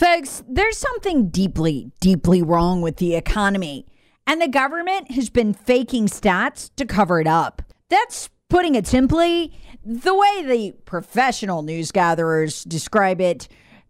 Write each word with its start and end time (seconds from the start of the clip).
Folks, 0.00 0.42
there's 0.48 0.78
something 0.78 1.28
deeply, 1.28 1.92
deeply 2.00 2.40
wrong 2.40 2.80
with 2.80 2.96
the 2.96 3.14
economy, 3.14 3.84
and 4.26 4.40
the 4.40 4.48
government 4.48 5.10
has 5.10 5.28
been 5.28 5.52
faking 5.52 6.06
stats 6.06 6.70
to 6.76 6.86
cover 6.86 7.20
it 7.20 7.26
up. 7.26 7.60
That's 7.90 8.30
putting 8.48 8.76
it 8.76 8.86
simply. 8.86 9.52
The 9.84 10.14
way 10.14 10.42
the 10.42 10.72
professional 10.86 11.60
news 11.60 11.92
gatherers 11.92 12.64
describe 12.64 13.20
it, 13.20 13.46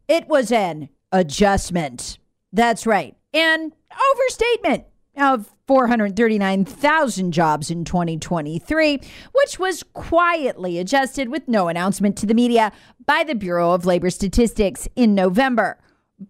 it 0.09 0.27
was 0.27 0.51
an 0.51 0.89
adjustment. 1.13 2.19
That's 2.53 2.89
right, 2.89 3.15
an 3.33 3.73
overstatement 4.13 4.87
of 5.17 5.55
439,000 5.69 7.31
jobs 7.31 7.71
in 7.71 7.85
2023, 7.85 9.01
which 9.31 9.61
was 9.61 9.85
quietly 9.93 10.81
adjusted 10.81 11.29
with 11.29 11.47
no 11.47 11.69
announcement 11.69 12.17
to 12.19 12.27
the 12.27 12.35
media 12.35 12.73
by 13.07 13.23
the 13.23 13.37
Bureau 13.37 13.71
of 13.71 13.87
Labor 13.87 14.11
Statistics 14.11 14.89
in 14.97 15.15
November. 15.15 15.79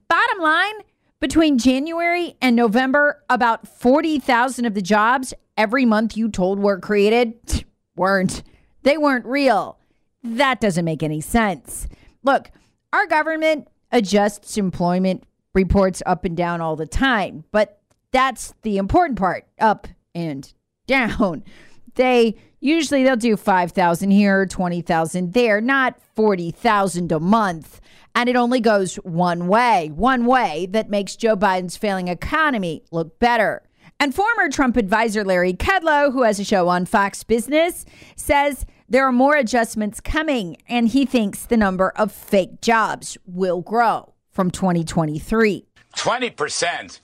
Bottom 0.09 0.39
line, 0.41 0.75
between 1.21 1.59
January 1.59 2.37
and 2.41 2.55
November, 2.55 3.23
about 3.29 3.67
40,000 3.67 4.65
of 4.65 4.75
the 4.75 4.83
jobs 4.83 5.35
every 5.57 5.85
month 5.85 6.17
you 6.17 6.29
told 6.29 6.59
were 6.61 6.79
created 6.79 7.65
weren't. 7.97 8.43
They 8.83 8.97
weren't 8.97 9.27
real. 9.27 9.79
That 10.23 10.61
doesn't 10.61 10.85
make 10.85 11.03
any 11.03 11.21
sense. 11.21 11.89
Look, 12.23 12.51
our 12.93 13.07
government 13.07 13.69
adjusts 13.91 14.57
employment 14.57 15.25
reports 15.55 16.03
up 16.07 16.25
and 16.25 16.37
down 16.37 16.61
all 16.61 16.77
the 16.77 16.87
time, 16.87 17.45
but 17.51 17.81
that's 18.13 18.55
the 18.63 18.79
important 18.79 19.19
part 19.19 19.47
up 19.59 19.89
and 20.15 20.53
down. 20.87 21.45
They 21.97 22.37
usually 22.61 23.03
they'll 23.03 23.17
do 23.17 23.37
5,000 23.37 24.11
here, 24.13 24.47
20,000 24.47 25.33
there, 25.33 25.61
not 25.61 26.01
40,000 26.15 27.11
a 27.11 27.19
month. 27.19 27.81
And 28.15 28.29
it 28.29 28.37
only 28.37 28.61
goes 28.61 28.97
one 28.97 29.47
way, 29.47 29.91
one 29.95 30.27
way 30.27 30.67
that 30.71 30.91
makes 30.91 31.17
Joe 31.17 31.37
Biden's 31.37 31.77
failing 31.77 32.09
economy 32.09 32.83
look 32.91 33.19
better. 33.19 33.63
And 33.99 34.15
former 34.15 34.49
Trump 34.49 34.77
advisor 34.77 35.25
Larry 35.25 35.53
Kudlow, 35.53 36.13
who 36.13 36.23
has 36.23 36.41
a 36.41 36.45
show 36.45 36.69
on 36.69 36.87
Fox 36.87 37.23
Business, 37.23 37.85
says 38.17 38.65
there 38.89 39.07
are 39.07 39.13
more 39.13 39.37
adjustments 39.37 40.01
coming, 40.01 40.57
and 40.69 40.89
he 40.89 41.05
thinks 41.07 41.45
the 41.45 41.57
number 41.57 41.91
of 41.97 42.11
fake 42.11 42.61
jobs 42.61 43.17
will 43.27 43.61
grow 43.61 44.15
from 44.33 44.51
2023. 44.51 45.67
20%, 45.97 47.01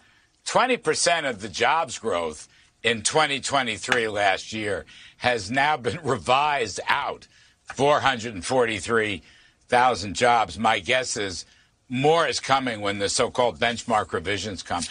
20% 0.46 1.30
of 1.30 1.40
the 1.40 1.48
jobs 1.48 1.98
growth 1.98 2.48
in 2.82 3.02
2023 3.02 4.08
last 4.08 4.52
year 4.52 4.86
has 5.18 5.50
now 5.50 5.76
been 5.76 6.00
revised 6.04 6.80
out 6.88 7.28
443,000 9.68 10.14
jobs. 10.14 10.58
My 10.58 10.78
guess 10.78 11.16
is 11.16 11.44
more 11.88 12.26
is 12.26 12.40
coming 12.40 12.80
when 12.80 12.98
the 12.98 13.08
so 13.08 13.30
called 13.30 13.58
benchmark 13.58 14.12
revisions 14.12 14.62
come. 14.62 14.82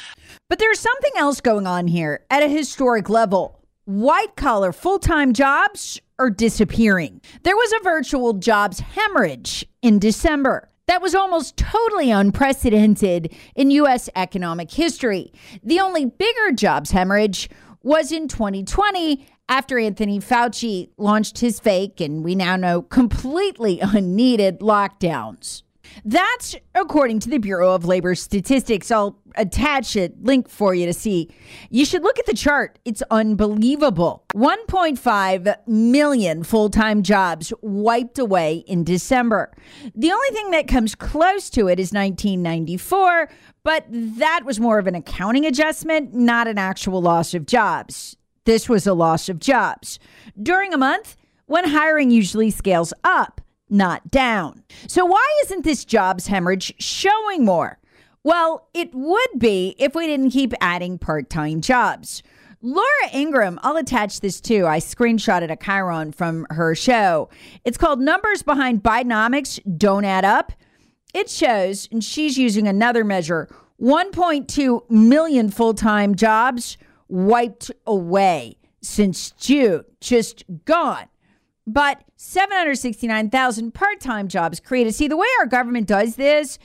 But 0.49 0.59
there's 0.59 0.79
something 0.79 1.11
else 1.17 1.41
going 1.41 1.67
on 1.67 1.87
here 1.87 2.25
at 2.29 2.43
a 2.43 2.47
historic 2.47 3.09
level. 3.09 3.61
White 3.85 4.35
collar 4.35 4.71
full 4.71 4.99
time 4.99 5.33
jobs 5.33 6.01
are 6.17 6.29
disappearing. 6.29 7.21
There 7.43 7.55
was 7.55 7.73
a 7.73 7.83
virtual 7.83 8.33
jobs 8.33 8.79
hemorrhage 8.79 9.65
in 9.81 9.99
December. 9.99 10.69
That 10.87 11.01
was 11.01 11.15
almost 11.15 11.57
totally 11.57 12.11
unprecedented 12.11 13.33
in 13.55 13.71
U.S. 13.71 14.07
economic 14.15 14.71
history. 14.71 15.33
The 15.63 15.79
only 15.79 16.05
bigger 16.05 16.51
jobs 16.53 16.91
hemorrhage 16.91 17.49
was 17.81 18.11
in 18.11 18.27
2020 18.27 19.27
after 19.47 19.77
Anthony 19.77 20.19
Fauci 20.19 20.89
launched 20.97 21.39
his 21.39 21.59
fake 21.59 22.01
and 22.01 22.23
we 22.23 22.35
now 22.35 22.55
know 22.55 22.81
completely 22.81 23.79
unneeded 23.81 24.59
lockdowns. 24.59 25.63
That's 26.03 26.55
according 26.73 27.19
to 27.21 27.29
the 27.29 27.37
Bureau 27.37 27.73
of 27.73 27.85
Labor 27.85 28.15
Statistics. 28.15 28.91
I'll 28.91 29.17
attach 29.35 29.95
a 29.95 30.09
link 30.21 30.49
for 30.49 30.73
you 30.73 30.85
to 30.85 30.93
see. 30.93 31.29
You 31.69 31.85
should 31.85 32.03
look 32.03 32.19
at 32.19 32.25
the 32.25 32.33
chart. 32.33 32.79
It's 32.85 33.03
unbelievable. 33.11 34.23
1.5 34.33 35.67
million 35.67 36.43
full 36.43 36.69
time 36.69 37.03
jobs 37.03 37.53
wiped 37.61 38.19
away 38.19 38.63
in 38.67 38.83
December. 38.83 39.51
The 39.93 40.11
only 40.11 40.29
thing 40.29 40.51
that 40.51 40.67
comes 40.67 40.95
close 40.95 41.49
to 41.51 41.67
it 41.67 41.79
is 41.79 41.91
1994, 41.91 43.29
but 43.63 43.85
that 43.89 44.41
was 44.43 44.59
more 44.59 44.79
of 44.79 44.87
an 44.87 44.95
accounting 44.95 45.45
adjustment, 45.45 46.13
not 46.13 46.47
an 46.47 46.57
actual 46.57 47.01
loss 47.01 47.33
of 47.33 47.45
jobs. 47.45 48.17
This 48.45 48.69
was 48.69 48.85
a 48.85 48.93
loss 48.93 49.27
of 49.27 49.39
jobs 49.39 49.99
during 50.41 50.73
a 50.73 50.77
month 50.77 51.17
when 51.47 51.69
hiring 51.69 52.11
usually 52.11 52.51
scales 52.51 52.93
up 53.03 53.41
not 53.69 54.11
down. 54.11 54.63
So, 54.87 55.05
why 55.05 55.25
isn't 55.43 55.63
this 55.63 55.83
jobs 55.83 56.27
hemorrhage 56.27 56.73
showing 56.79 57.43
more? 57.43 57.79
Well, 58.23 58.67
it 58.73 58.93
would 58.93 59.39
be 59.39 59.75
if 59.79 59.95
we 59.95 60.07
didn't 60.07 60.29
keep 60.31 60.53
adding 60.61 60.97
part 60.97 61.29
time 61.29 61.61
jobs. 61.61 62.23
Laura 62.61 63.09
Ingraham, 63.13 63.59
I'll 63.61 63.77
attach 63.77 64.21
this 64.21 64.41
too. 64.41 64.65
I 64.65 64.79
screenshotted 64.79 65.51
a 65.51 65.55
Chiron 65.55 66.11
from 66.11 66.47
her 66.49 66.73
show. 66.73 67.29
It's 67.63 67.77
called 67.77 67.99
Numbers 67.99 68.41
Behind 68.41 68.81
Bidenomics 68.81 69.59
Don't 69.77 70.05
Add 70.05 70.25
Up. 70.25 70.51
It 71.13 71.29
shows, 71.29 71.87
and 71.91 72.03
she's 72.03 72.37
using 72.37 72.67
another 72.67 73.03
measure 73.03 73.47
1.2 73.81 74.89
million 74.89 75.49
full 75.49 75.73
time 75.73 76.15
jobs 76.15 76.77
wiped 77.07 77.71
away 77.85 78.57
since 78.81 79.31
June, 79.31 79.83
just 79.99 80.43
gone 80.65 81.07
but 81.67 82.03
769,000 82.17 83.73
part 83.73 83.99
time 83.99 84.27
jobs 84.27 84.59
created. 84.59 84.93
See, 84.93 85.07
the 85.07 85.17
way 85.17 85.27
our 85.39 85.45
government 85.45 85.87
does 85.87 86.15
this, 86.15 86.59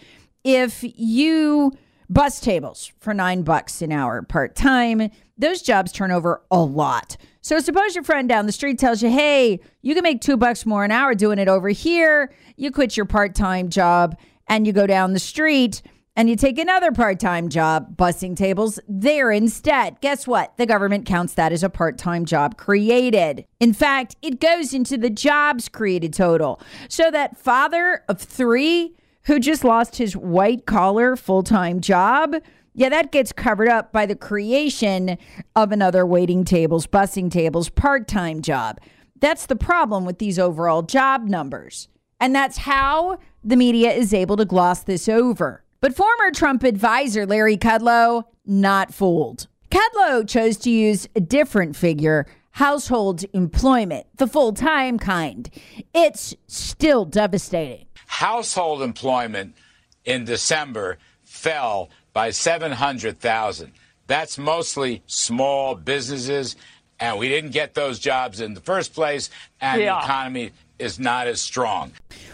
if 0.44 0.80
you 0.82 1.72
bus 2.08 2.40
tables 2.40 2.92
for 2.98 3.14
nine 3.14 3.42
bucks 3.42 3.82
an 3.82 3.92
hour 3.92 4.22
part 4.22 4.54
time, 4.54 5.10
those 5.38 5.62
jobs 5.62 5.92
turn 5.92 6.10
over 6.10 6.42
a 6.50 6.60
lot. 6.60 7.16
So 7.40 7.58
suppose 7.60 7.94
your 7.94 8.04
friend 8.04 8.28
down 8.28 8.46
the 8.46 8.52
street 8.52 8.78
tells 8.78 9.02
you, 9.02 9.08
hey, 9.08 9.60
you 9.80 9.94
can 9.94 10.02
make 10.02 10.20
two 10.20 10.36
bucks 10.36 10.66
more 10.66 10.84
an 10.84 10.90
hour 10.90 11.14
doing 11.14 11.38
it 11.38 11.48
over 11.48 11.70
here. 11.70 12.34
You 12.56 12.70
quit 12.70 12.96
your 12.96 13.06
part 13.06 13.34
time 13.34 13.70
job 13.70 14.18
and 14.48 14.66
you 14.66 14.72
go 14.72 14.86
down 14.86 15.14
the 15.14 15.18
street 15.18 15.80
and 16.16 16.28
you 16.28 16.36
take 16.36 16.58
another 16.58 16.92
part 16.92 17.20
time 17.20 17.48
job 17.48 17.96
bussing 17.96 18.36
tables 18.36 18.80
there 18.88 19.30
instead. 19.30 20.00
Guess 20.00 20.26
what? 20.26 20.56
The 20.56 20.66
government 20.66 21.06
counts 21.06 21.34
that 21.34 21.52
as 21.52 21.62
a 21.62 21.70
part 21.70 21.98
time 21.98 22.24
job 22.24 22.56
created. 22.56 23.46
In 23.60 23.72
fact, 23.72 24.16
it 24.20 24.40
goes 24.40 24.74
into 24.74 24.96
the 24.96 25.10
jobs 25.10 25.68
created 25.68 26.12
total. 26.12 26.60
So 26.88 27.10
that 27.10 27.36
father 27.36 28.02
of 28.08 28.20
three 28.20 28.94
who 29.24 29.38
just 29.38 29.64
lost 29.64 29.96
his 29.96 30.16
white 30.16 30.66
collar 30.66 31.16
full 31.16 31.42
time 31.42 31.80
job. 31.80 32.36
Yeah, 32.74 32.88
that 32.88 33.12
gets 33.12 33.32
covered 33.32 33.68
up 33.68 33.92
by 33.92 34.06
the 34.06 34.16
creation 34.16 35.18
of 35.56 35.72
another 35.72 36.06
waiting 36.06 36.44
tables, 36.44 36.86
bussing 36.86 37.30
tables, 37.30 37.68
part 37.68 38.08
time 38.08 38.42
job. 38.42 38.80
That's 39.20 39.46
the 39.46 39.56
problem 39.56 40.04
with 40.04 40.18
these 40.18 40.38
overall 40.38 40.82
job 40.82 41.26
numbers. 41.26 41.88
And 42.20 42.34
that's 42.34 42.58
how 42.58 43.18
the 43.42 43.56
media 43.56 43.92
is 43.92 44.12
able 44.12 44.36
to 44.36 44.44
gloss 44.44 44.82
this 44.82 45.08
over. 45.08 45.64
But 45.80 45.96
former 45.96 46.30
Trump 46.30 46.62
advisor 46.62 47.24
Larry 47.26 47.56
Kudlow, 47.56 48.24
not 48.44 48.92
fooled. 48.92 49.46
Kudlow 49.70 50.28
chose 50.28 50.56
to 50.58 50.70
use 50.70 51.08
a 51.16 51.20
different 51.20 51.74
figure 51.76 52.26
household 52.52 53.24
employment, 53.32 54.06
the 54.16 54.26
full 54.26 54.52
time 54.52 54.98
kind. 54.98 55.48
It's 55.94 56.34
still 56.48 57.04
devastating. 57.06 57.86
Household 58.06 58.82
employment 58.82 59.54
in 60.04 60.24
December 60.24 60.98
fell 61.22 61.88
by 62.12 62.30
700,000. 62.30 63.72
That's 64.06 64.36
mostly 64.36 65.02
small 65.06 65.76
businesses, 65.76 66.56
and 66.98 67.18
we 67.18 67.28
didn't 67.28 67.52
get 67.52 67.72
those 67.74 68.00
jobs 68.00 68.40
in 68.40 68.52
the 68.54 68.60
first 68.60 68.92
place, 68.92 69.30
and 69.60 69.80
Yeah. 69.80 70.00
the 70.00 70.04
economy 70.04 70.50
is 70.80 70.98
not 70.98 71.26
as 71.26 71.40
strong. 71.40 71.92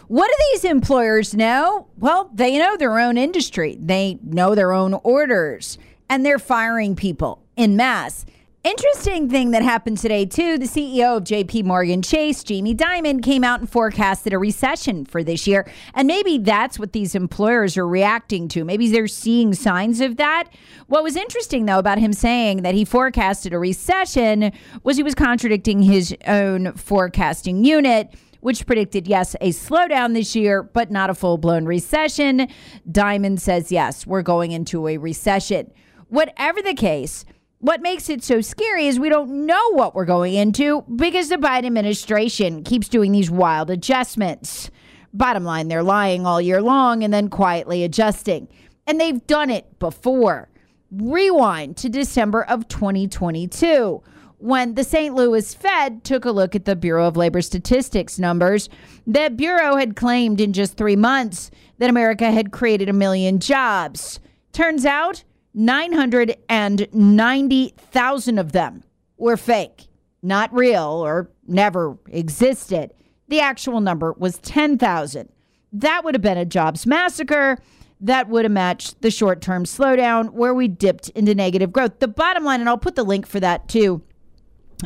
What 0.09 0.29
do 0.29 0.45
these 0.53 0.65
employers 0.65 1.35
know? 1.35 1.89
Well, 1.99 2.31
they 2.33 2.59
know 2.59 2.77
their 2.77 2.99
own 2.99 3.19
industry, 3.19 3.77
they 3.81 4.19
know 4.23 4.55
their 4.55 4.73
own 4.73 4.95
orders, 4.95 5.79
and 6.09 6.25
they're 6.25 6.39
firing 6.39 6.95
people 6.95 7.43
in 7.57 7.77
mass. 7.77 8.25
Interesting 8.67 9.31
thing 9.31 9.53
that 9.53 9.63
happened 9.63 9.99
today, 9.99 10.27
too. 10.27 10.59
The 10.59 10.65
CEO 10.65 11.19
of 11.19 11.23
JP 11.23 11.67
Morgan 11.67 12.03
Chase, 12.03 12.43
Jamie 12.43 12.75
Dimon, 12.75 13.23
came 13.23 13.45
out 13.45 13.61
and 13.61 13.71
forecasted 13.71 14.33
a 14.33 14.39
recession 14.39 15.05
for 15.05 15.23
this 15.23 15.47
year. 15.47 15.71
And 15.95 16.09
maybe 16.09 16.39
that's 16.39 16.77
what 16.77 16.93
these 16.93 17.15
employers 17.15 17.77
are 17.77 17.87
reacting 17.87 18.49
to. 18.49 18.65
Maybe 18.65 18.91
they're 18.91 19.07
seeing 19.07 19.55
signs 19.55 20.01
of 20.01 20.17
that. 20.17 20.49
What 20.89 21.05
was 21.05 21.15
interesting, 21.15 21.67
though, 21.67 21.79
about 21.79 21.99
him 21.99 22.13
saying 22.13 22.63
that 22.63 22.75
he 22.75 22.85
forecasted 22.85 23.53
a 23.53 23.59
recession 23.61 24.51
was 24.83 24.97
he 24.97 25.05
was 25.05 25.15
contradicting 25.15 25.83
his 25.83 26.13
own 26.27 26.73
forecasting 26.73 27.65
unit 27.65 28.13
which 28.41 28.67
predicted, 28.67 29.07
yes, 29.07 29.35
a 29.41 29.51
slowdown 29.51 30.15
this 30.15 30.37
year, 30.37 30.63
but 30.63 30.91
not 30.91 31.11
a 31.11 31.15
full 31.15 31.39
blown 31.39 31.65
recession. 31.65 32.49
Dimon 32.91 33.39
says, 33.39 33.73
yes, 33.73 34.07
we're 34.07 34.23
going 34.23 34.53
into 34.53 34.89
a 34.89 34.97
recession. 34.97 35.73
Whatever 36.09 36.63
the 36.63 36.75
case, 36.75 37.25
what 37.59 37.81
makes 37.81 38.09
it 38.09 38.23
so 38.23 38.41
scary 38.41 38.87
is 38.87 39.01
we 39.01 39.09
don't 39.09 39.47
know 39.47 39.73
what 39.73 39.95
we're 39.95 40.05
going 40.05 40.35
into 40.35 40.83
because 40.95 41.29
the 41.29 41.37
Biden 41.37 41.67
administration 41.67 42.63
keeps 42.63 42.89
doing 42.89 43.13
these 43.13 43.31
wild 43.31 43.71
adjustments. 43.71 44.71
Bottom 45.13 45.45
line, 45.45 45.69
they're 45.69 45.83
lying 45.83 46.27
all 46.27 46.41
year 46.41 46.61
long 46.61 47.03
and 47.03 47.13
then 47.13 47.29
quietly 47.29 47.83
adjusting. 47.83 48.49
And 48.87 49.01
they've 49.01 49.27
done 49.27 49.51
it 49.51 49.79
before. 49.79 50.49
Rewind 50.93 51.77
to 51.79 51.89
December 51.89 52.45
of 52.45 52.69
2022 52.69 54.03
when 54.39 54.75
the 54.75 54.85
St. 54.85 55.15
Louis 55.15 55.55
Fed 55.55 56.05
took 56.05 56.25
a 56.25 56.31
look 56.31 56.55
at 56.55 56.65
the 56.65 56.77
Bureau 56.77 57.07
of 57.07 57.17
Labor 57.17 57.43
Statistics 57.43 58.19
numbers. 58.19 58.69
That 59.07 59.37
Bureau 59.37 59.77
had 59.77 59.97
claimed 59.97 60.41
in 60.41 60.53
just 60.53 60.77
three 60.77 60.97
months 60.97 61.51
that 61.79 61.91
America 61.91 62.31
had 62.31 62.53
created 62.53 62.89
a 62.89 62.93
million 62.93 63.39
jobs. 63.39 64.21
Turns 64.53 64.85
out 64.85 65.25
990,000 65.55 68.39
of 68.39 68.53
them 68.53 68.83
were 69.17 69.37
fake, 69.37 69.87
not 70.23 70.53
real, 70.53 70.83
or 70.83 71.31
never 71.47 71.97
existed. 72.09 72.93
The 73.29 73.41
actual 73.41 73.81
number 73.81 74.13
was 74.13 74.39
10,000. 74.39 75.29
That 75.73 76.05
would 76.05 76.15
have 76.15 76.23
been 76.23 76.39
a 76.39 76.45
jobs 76.45 76.87
massacre. 76.87 77.59
That 78.01 78.29
would 78.29 78.45
have 78.45 78.53
matched 78.53 79.01
the 79.01 79.11
short 79.11 79.41
term 79.41 79.65
slowdown 79.65 80.31
where 80.31 80.53
we 80.53 80.69
dipped 80.69 81.09
into 81.11 81.35
negative 81.35 81.73
growth. 81.73 81.99
The 81.99 82.09
bottom 82.09 82.45
line, 82.45 82.61
and 82.61 82.69
I'll 82.69 82.77
put 82.77 82.95
the 82.95 83.03
link 83.03 83.27
for 83.27 83.41
that 83.41 83.69
too 83.69 84.03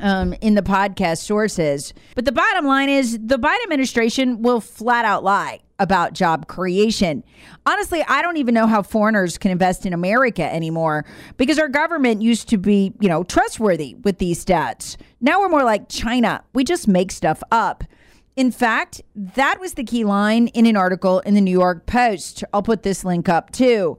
um, 0.01 0.35
in 0.41 0.55
the 0.55 0.63
podcast 0.63 1.19
sources. 1.19 1.93
But 2.15 2.25
the 2.25 2.33
bottom 2.33 2.67
line 2.67 2.89
is 2.89 3.19
the 3.19 3.39
Biden 3.39 3.63
administration 3.65 4.43
will 4.43 4.61
flat 4.61 5.05
out 5.05 5.25
lie 5.25 5.61
about 5.79 6.13
job 6.13 6.47
creation. 6.47 7.25
Honestly, 7.65 8.05
I 8.07 8.21
don't 8.23 8.37
even 8.37 8.55
know 8.55 8.67
how 8.67 8.83
foreigners 8.83 9.39
can 9.39 9.51
invest 9.51 9.87
in 9.87 9.93
America 9.93 10.43
anymore 10.43 11.07
because 11.39 11.59
our 11.59 11.69
government 11.69 12.21
used 12.23 12.49
to 12.51 12.59
be, 12.59 12.93
you 13.01 13.09
know, 13.09 13.25
trustworthy 13.25 13.95
with 13.95 14.19
these 14.19 14.45
stats. 14.45 14.97
Now 15.21 15.41
we're 15.41 15.49
more 15.49 15.65
like 15.65 15.89
China. 15.89 16.45
We 16.53 16.65
just 16.65 16.87
make 16.87 17.11
stuff 17.11 17.43
up. 17.51 17.85
In 18.37 18.53
fact, 18.53 19.03
that 19.17 19.59
was 19.59 19.75
the 19.75 19.85
key 19.85 20.05
line 20.05 20.49
in 20.49 20.67
an 20.67 20.77
article 20.77 21.21
in 21.21 21.35
the 21.35 21.41
New 21.41 21.51
York 21.51 21.87
Post. 21.87 22.45
I'll 22.53 22.63
put 22.63 22.83
this 22.83 23.05
link 23.05 23.29
up 23.29 23.51
too. 23.51 23.99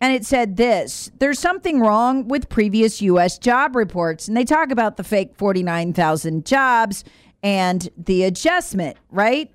And 0.00 0.14
it 0.14 0.24
said 0.24 0.56
this 0.56 1.10
there's 1.18 1.38
something 1.38 1.80
wrong 1.80 2.28
with 2.28 2.48
previous 2.48 3.02
U.S. 3.02 3.38
job 3.38 3.74
reports. 3.74 4.28
And 4.28 4.36
they 4.36 4.44
talk 4.44 4.70
about 4.70 4.96
the 4.96 5.04
fake 5.04 5.34
49,000 5.34 6.46
jobs 6.46 7.04
and 7.42 7.88
the 7.96 8.24
adjustment, 8.24 8.96
right? 9.10 9.50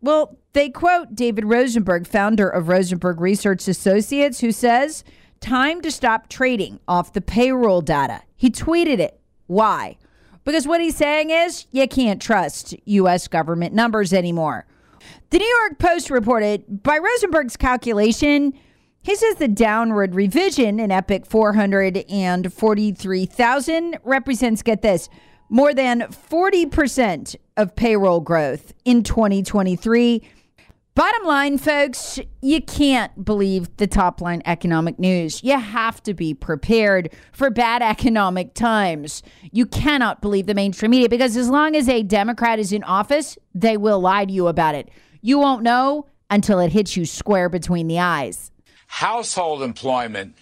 Well, 0.00 0.38
they 0.52 0.70
quote 0.70 1.14
David 1.14 1.44
Rosenberg, 1.44 2.06
founder 2.06 2.48
of 2.48 2.68
Rosenberg 2.68 3.20
Research 3.20 3.68
Associates, 3.68 4.40
who 4.40 4.52
says, 4.52 5.04
Time 5.40 5.80
to 5.80 5.90
stop 5.90 6.28
trading 6.28 6.80
off 6.86 7.12
the 7.12 7.20
payroll 7.20 7.80
data. 7.80 8.22
He 8.36 8.50
tweeted 8.50 8.98
it. 8.98 9.20
Why? 9.46 9.96
Because 10.44 10.66
what 10.66 10.80
he's 10.80 10.96
saying 10.96 11.30
is 11.30 11.66
you 11.70 11.86
can't 11.88 12.20
trust 12.20 12.74
U.S. 12.84 13.28
government 13.28 13.74
numbers 13.74 14.12
anymore. 14.12 14.66
The 15.30 15.38
New 15.38 15.56
York 15.62 15.78
Post 15.78 16.10
reported 16.10 16.82
by 16.82 16.98
Rosenberg's 16.98 17.56
calculation, 17.56 18.52
he 19.02 19.16
says 19.16 19.36
the 19.36 19.48
downward 19.48 20.14
revision 20.14 20.78
in 20.78 20.90
Epic 20.90 21.24
443,000 21.26 23.98
represents, 24.04 24.62
get 24.62 24.82
this, 24.82 25.08
more 25.48 25.72
than 25.72 26.02
40% 26.02 27.34
of 27.56 27.74
payroll 27.74 28.20
growth 28.20 28.74
in 28.84 29.02
2023. 29.02 30.22
Bottom 30.94 31.26
line, 31.26 31.56
folks, 31.56 32.20
you 32.42 32.60
can't 32.60 33.24
believe 33.24 33.74
the 33.78 33.86
top 33.86 34.20
line 34.20 34.42
economic 34.44 34.98
news. 34.98 35.42
You 35.42 35.58
have 35.58 36.02
to 36.02 36.12
be 36.12 36.34
prepared 36.34 37.14
for 37.32 37.48
bad 37.48 37.80
economic 37.82 38.54
times. 38.54 39.22
You 39.50 39.64
cannot 39.66 40.20
believe 40.20 40.46
the 40.46 40.54
mainstream 40.54 40.90
media 40.90 41.08
because 41.08 41.36
as 41.36 41.48
long 41.48 41.74
as 41.74 41.88
a 41.88 42.02
Democrat 42.02 42.58
is 42.58 42.72
in 42.72 42.84
office, 42.84 43.38
they 43.54 43.76
will 43.76 44.00
lie 44.00 44.26
to 44.26 44.32
you 44.32 44.48
about 44.48 44.74
it. 44.74 44.90
You 45.22 45.38
won't 45.38 45.62
know 45.62 46.06
until 46.28 46.58
it 46.58 46.72
hits 46.72 46.96
you 46.96 47.06
square 47.06 47.48
between 47.48 47.86
the 47.86 47.98
eyes. 47.98 48.50
Household 48.90 49.62
employment 49.62 50.34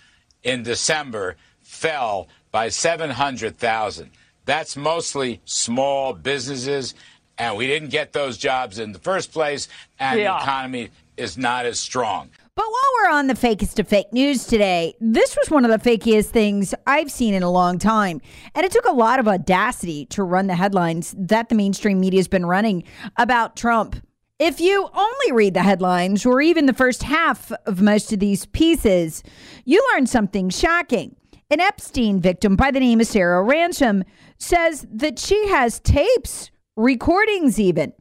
in 0.42 0.62
December 0.62 1.36
fell 1.60 2.28
by 2.50 2.70
700,000. 2.70 4.10
That's 4.46 4.74
mostly 4.74 5.42
small 5.44 6.14
businesses, 6.14 6.94
and 7.36 7.58
we 7.58 7.66
didn't 7.66 7.90
get 7.90 8.14
those 8.14 8.38
jobs 8.38 8.78
in 8.78 8.92
the 8.92 8.98
first 8.98 9.32
place, 9.32 9.68
and 10.00 10.18
Yeah. 10.18 10.38
the 10.38 10.42
economy 10.42 10.88
is 11.18 11.36
not 11.36 11.66
as 11.66 11.78
strong. 11.78 12.30
But 12.54 12.64
while 12.64 13.12
we're 13.12 13.16
on 13.18 13.26
the 13.26 13.34
fakest 13.34 13.78
of 13.78 13.86
fake 13.86 14.12
news 14.14 14.46
today, 14.46 14.94
this 14.98 15.36
was 15.36 15.50
one 15.50 15.66
of 15.66 15.70
the 15.70 15.78
fakiest 15.90 16.30
things 16.30 16.74
I've 16.86 17.12
seen 17.12 17.34
in 17.34 17.42
a 17.42 17.50
long 17.50 17.78
time. 17.78 18.20
And 18.54 18.64
it 18.64 18.72
took 18.72 18.86
a 18.86 18.92
lot 18.92 19.20
of 19.20 19.28
audacity 19.28 20.06
to 20.06 20.22
run 20.24 20.46
the 20.46 20.56
headlines 20.56 21.14
that 21.18 21.50
the 21.50 21.54
mainstream 21.54 22.00
media 22.00 22.18
has 22.18 22.28
been 22.28 22.46
running 22.46 22.82
about 23.18 23.56
Trump. 23.56 23.96
If 24.38 24.60
you 24.60 24.88
only 24.94 25.32
read 25.32 25.54
the 25.54 25.64
headlines 25.64 26.24
or 26.24 26.40
even 26.40 26.66
the 26.66 26.72
first 26.72 27.02
half 27.02 27.50
of 27.66 27.82
most 27.82 28.12
of 28.12 28.20
these 28.20 28.46
pieces, 28.46 29.24
you 29.64 29.84
learn 29.92 30.06
something 30.06 30.48
shocking. 30.48 31.16
An 31.50 31.58
Epstein 31.58 32.20
victim 32.20 32.54
by 32.54 32.70
the 32.70 32.78
name 32.78 33.00
of 33.00 33.08
Sarah 33.08 33.42
Ransom 33.42 34.04
says 34.38 34.86
that 34.92 35.18
she 35.18 35.48
has 35.48 35.80
tapes, 35.80 36.52
recordings 36.76 37.58
even, 37.58 37.92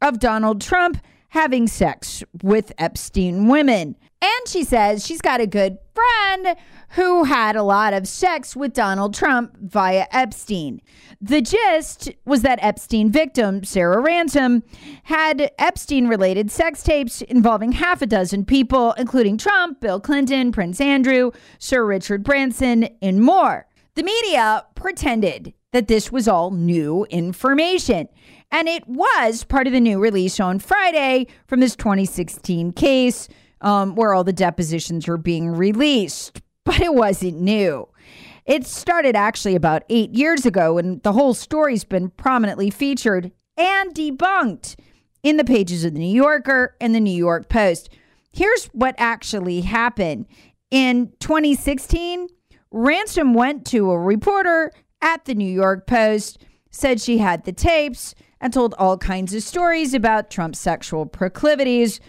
of 0.00 0.18
Donald 0.18 0.62
Trump 0.62 0.96
having 1.28 1.66
sex 1.66 2.24
with 2.42 2.72
Epstein 2.78 3.48
women. 3.48 3.94
And 4.22 4.48
she 4.48 4.64
says 4.64 5.04
she's 5.04 5.20
got 5.20 5.42
a 5.42 5.46
good 5.46 5.76
friend 6.32 6.56
who 6.90 7.24
had 7.24 7.56
a 7.56 7.62
lot 7.62 7.92
of 7.92 8.06
sex 8.06 8.54
with 8.54 8.72
Donald 8.72 9.14
Trump 9.14 9.56
via 9.60 10.06
Epstein. 10.10 10.80
The 11.20 11.40
gist 11.40 12.10
was 12.24 12.42
that 12.42 12.58
Epstein 12.62 13.10
victim, 13.10 13.64
Sarah 13.64 14.00
Ransom, 14.00 14.62
had 15.04 15.50
Epstein 15.58 16.08
related 16.08 16.50
sex 16.50 16.82
tapes 16.82 17.22
involving 17.22 17.72
half 17.72 18.02
a 18.02 18.06
dozen 18.06 18.44
people, 18.44 18.92
including 18.92 19.38
Trump, 19.38 19.80
Bill 19.80 20.00
Clinton, 20.00 20.52
Prince 20.52 20.80
Andrew, 20.80 21.30
Sir 21.58 21.84
Richard 21.84 22.22
Branson, 22.24 22.88
and 23.00 23.20
more. 23.20 23.66
The 23.94 24.02
media 24.02 24.64
pretended 24.74 25.54
that 25.72 25.88
this 25.88 26.12
was 26.12 26.28
all 26.28 26.50
new 26.50 27.06
information. 27.10 28.08
And 28.50 28.68
it 28.68 28.86
was 28.86 29.44
part 29.44 29.66
of 29.66 29.72
the 29.72 29.80
new 29.80 29.98
release 29.98 30.38
on 30.38 30.58
Friday 30.58 31.26
from 31.46 31.60
this 31.60 31.74
2016 31.76 32.72
case 32.72 33.28
um, 33.62 33.94
where 33.94 34.12
all 34.12 34.24
the 34.24 34.32
depositions 34.32 35.08
were 35.08 35.16
being 35.16 35.48
released. 35.48 36.40
But 36.64 36.80
it 36.80 36.94
wasn't 36.94 37.40
new. 37.40 37.88
It 38.44 38.66
started 38.66 39.16
actually 39.16 39.56
about 39.56 39.82
eight 39.88 40.14
years 40.14 40.46
ago, 40.46 40.78
and 40.78 41.02
the 41.02 41.12
whole 41.12 41.34
story's 41.34 41.82
been 41.82 42.10
prominently 42.10 42.70
featured 42.70 43.32
and 43.56 43.92
debunked 43.92 44.76
in 45.24 45.38
the 45.38 45.44
pages 45.44 45.84
of 45.84 45.94
the 45.94 45.98
New 45.98 46.14
Yorker 46.14 46.76
and 46.80 46.94
the 46.94 47.00
New 47.00 47.10
York 47.10 47.48
Post. 47.48 47.90
Here's 48.32 48.66
what 48.66 48.94
actually 48.98 49.62
happened. 49.62 50.26
In 50.70 51.12
2016, 51.20 52.28
Ransom 52.70 53.34
went 53.34 53.66
to 53.66 53.90
a 53.90 53.98
reporter 53.98 54.72
at 55.00 55.24
the 55.24 55.34
New 55.34 55.52
York 55.52 55.86
Post, 55.86 56.44
said 56.70 57.00
she 57.00 57.18
had 57.18 57.44
the 57.44 57.52
tapes, 57.52 58.14
and 58.40 58.52
told 58.52 58.74
all 58.78 58.96
kinds 58.96 59.34
of 59.34 59.42
stories 59.42 59.94
about 59.94 60.30
Trump's 60.30 60.58
sexual 60.58 61.06
proclivities. 61.06 62.00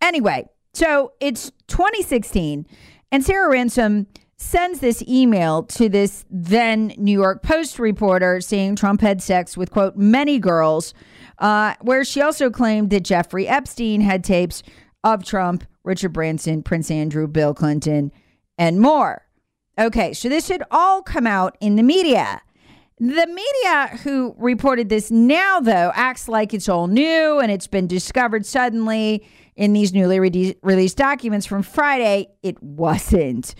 Anyway, 0.00 0.48
so 0.76 1.12
it's 1.20 1.50
2016, 1.68 2.66
and 3.10 3.24
Sarah 3.24 3.50
Ransom 3.50 4.08
sends 4.36 4.80
this 4.80 5.02
email 5.08 5.62
to 5.62 5.88
this 5.88 6.26
then 6.30 6.92
New 6.98 7.18
York 7.18 7.42
Post 7.42 7.78
reporter 7.78 8.42
saying 8.42 8.76
Trump 8.76 9.00
had 9.00 9.22
sex 9.22 9.56
with, 9.56 9.70
quote, 9.70 9.96
many 9.96 10.38
girls, 10.38 10.92
uh, 11.38 11.72
where 11.80 12.04
she 12.04 12.20
also 12.20 12.50
claimed 12.50 12.90
that 12.90 13.04
Jeffrey 13.04 13.48
Epstein 13.48 14.02
had 14.02 14.22
tapes 14.22 14.62
of 15.02 15.24
Trump 15.24 15.64
Richard 15.82 16.12
Branson, 16.12 16.62
Prince 16.62 16.90
Andrew, 16.90 17.26
Bill 17.26 17.54
Clinton, 17.54 18.12
and 18.58 18.78
more. 18.78 19.22
Okay, 19.78 20.12
so 20.12 20.28
this 20.28 20.48
had 20.48 20.62
all 20.70 21.00
come 21.00 21.26
out 21.26 21.56
in 21.58 21.76
the 21.76 21.82
media. 21.82 22.42
The 22.98 23.26
media 23.26 23.98
who 24.04 24.34
reported 24.38 24.88
this 24.88 25.10
now, 25.10 25.60
though, 25.60 25.92
acts 25.94 26.28
like 26.28 26.54
it's 26.54 26.68
all 26.68 26.86
new 26.86 27.38
and 27.40 27.52
it's 27.52 27.66
been 27.66 27.86
discovered 27.86 28.46
suddenly 28.46 29.26
in 29.54 29.74
these 29.74 29.92
newly 29.92 30.18
re- 30.18 30.56
released 30.62 30.96
documents 30.96 31.44
from 31.44 31.62
Friday. 31.62 32.28
It 32.42 32.62
wasn't. 32.62 33.54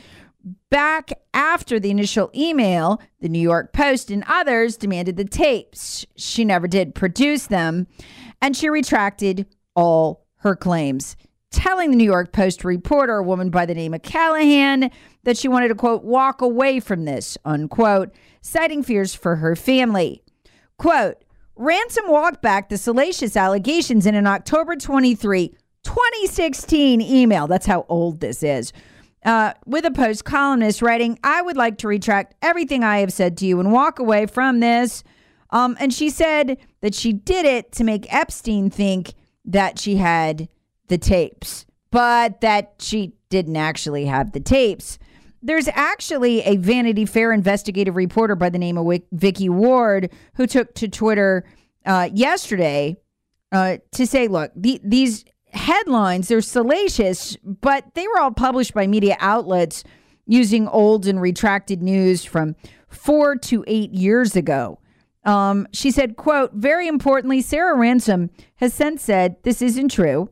Back 0.70 1.10
after 1.34 1.78
the 1.78 1.90
initial 1.90 2.30
email, 2.34 2.98
the 3.20 3.28
New 3.28 3.40
York 3.40 3.74
Post 3.74 4.10
and 4.10 4.24
others 4.26 4.78
demanded 4.78 5.18
the 5.18 5.24
tapes. 5.24 6.06
She 6.16 6.42
never 6.42 6.66
did 6.66 6.94
produce 6.94 7.46
them, 7.48 7.88
and 8.40 8.56
she 8.56 8.70
retracted 8.70 9.46
all 9.74 10.26
her 10.36 10.56
claims, 10.56 11.14
telling 11.50 11.90
the 11.90 11.96
New 11.96 12.04
York 12.04 12.32
Post 12.32 12.64
reporter, 12.64 13.16
a 13.16 13.22
woman 13.22 13.50
by 13.50 13.66
the 13.66 13.74
name 13.74 13.92
of 13.92 14.02
Callahan, 14.02 14.90
that 15.24 15.36
she 15.36 15.48
wanted 15.48 15.68
to, 15.68 15.74
quote, 15.74 16.04
walk 16.04 16.40
away 16.40 16.80
from 16.80 17.04
this, 17.04 17.36
unquote, 17.44 18.14
citing 18.46 18.82
fears 18.82 19.14
for 19.14 19.36
her 19.36 19.56
family. 19.56 20.22
Quote, 20.78 21.22
Ransom 21.56 22.04
walked 22.08 22.42
back 22.42 22.68
the 22.68 22.78
salacious 22.78 23.36
allegations 23.36 24.06
in 24.06 24.14
an 24.14 24.26
October 24.26 24.76
23, 24.76 25.48
2016 25.82 27.00
email. 27.00 27.46
That's 27.46 27.66
how 27.66 27.86
old 27.88 28.20
this 28.20 28.42
is 28.42 28.72
uh, 29.26 29.52
with 29.66 29.84
a 29.84 29.90
Post 29.90 30.24
columnist 30.24 30.80
writing, 30.80 31.18
I 31.22 31.42
would 31.42 31.56
like 31.56 31.78
to 31.78 31.88
retract 31.88 32.36
everything 32.40 32.84
I 32.84 32.98
have 32.98 33.12
said 33.12 33.36
to 33.38 33.46
you 33.46 33.58
and 33.58 33.72
walk 33.72 33.98
away 33.98 34.26
from 34.26 34.60
this. 34.60 35.02
Um, 35.50 35.76
and 35.80 35.92
she 35.92 36.10
said 36.10 36.58
that 36.80 36.94
she 36.94 37.12
did 37.12 37.44
it 37.44 37.72
to 37.72 37.84
make 37.84 38.12
Epstein 38.12 38.70
think 38.70 39.14
that 39.44 39.78
she 39.80 39.96
had 39.96 40.48
the 40.86 40.96
tapes, 40.96 41.66
but 41.90 42.40
that 42.40 42.74
she 42.78 43.14
didn't 43.28 43.56
actually 43.56 44.06
have 44.06 44.30
the 44.30 44.40
tapes. 44.40 44.98
There's 45.42 45.68
actually 45.68 46.40
a 46.42 46.56
Vanity 46.56 47.04
Fair 47.04 47.32
investigative 47.32 47.96
reporter 47.96 48.34
by 48.34 48.50
the 48.50 48.58
name 48.58 48.78
of 48.78 49.00
Vicky 49.12 49.48
Ward 49.48 50.10
who 50.34 50.46
took 50.46 50.74
to 50.74 50.88
Twitter 50.88 51.44
uh, 51.84 52.08
yesterday 52.12 52.96
uh, 53.52 53.78
to 53.92 54.06
say, 54.06 54.28
look, 54.28 54.50
the, 54.56 54.80
these 54.82 55.24
headlines. 55.52 56.28
They're 56.28 56.40
salacious, 56.40 57.36
but 57.42 57.94
they 57.94 58.06
were 58.08 58.20
all 58.20 58.32
published 58.32 58.74
by 58.74 58.86
media 58.86 59.16
outlets 59.20 59.84
using 60.26 60.66
old 60.68 61.06
and 61.06 61.20
retracted 61.20 61.82
news 61.82 62.24
from 62.24 62.56
four 62.88 63.36
to 63.36 63.64
eight 63.66 63.92
years 63.92 64.36
ago. 64.36 64.80
Um, 65.24 65.66
she 65.72 65.90
said, 65.90 66.16
quote, 66.16 66.52
very 66.52 66.86
importantly, 66.86 67.40
Sarah 67.40 67.76
Ransom 67.76 68.30
has 68.56 68.72
since 68.72 69.02
said 69.02 69.36
this 69.42 69.60
isn't 69.60 69.90
true, 69.90 70.30